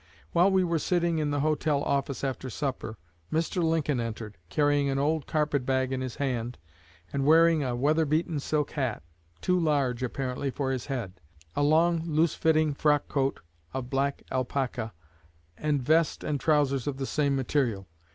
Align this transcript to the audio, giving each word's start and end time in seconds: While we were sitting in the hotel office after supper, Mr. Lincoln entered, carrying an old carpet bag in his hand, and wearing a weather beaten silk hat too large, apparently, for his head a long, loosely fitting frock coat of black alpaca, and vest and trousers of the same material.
While 0.31 0.49
we 0.49 0.63
were 0.63 0.79
sitting 0.79 1.19
in 1.19 1.29
the 1.29 1.41
hotel 1.41 1.83
office 1.83 2.23
after 2.23 2.49
supper, 2.49 2.97
Mr. 3.31 3.61
Lincoln 3.61 3.99
entered, 3.99 4.39
carrying 4.49 4.89
an 4.89 4.97
old 4.97 5.27
carpet 5.27 5.63
bag 5.63 5.91
in 5.93 6.01
his 6.01 6.15
hand, 6.15 6.57
and 7.13 7.23
wearing 7.23 7.61
a 7.63 7.75
weather 7.75 8.05
beaten 8.07 8.39
silk 8.39 8.71
hat 8.71 9.03
too 9.41 9.59
large, 9.59 10.01
apparently, 10.01 10.49
for 10.49 10.71
his 10.71 10.87
head 10.87 11.21
a 11.55 11.61
long, 11.61 12.03
loosely 12.07 12.39
fitting 12.41 12.73
frock 12.73 13.07
coat 13.09 13.41
of 13.75 13.91
black 13.91 14.23
alpaca, 14.31 14.91
and 15.55 15.83
vest 15.83 16.23
and 16.23 16.39
trousers 16.39 16.87
of 16.87 16.97
the 16.97 17.05
same 17.05 17.35
material. 17.35 17.87